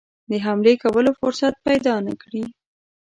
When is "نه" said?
2.07-2.13